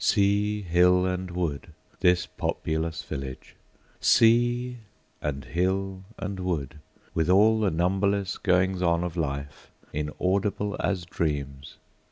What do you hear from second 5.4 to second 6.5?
hill, and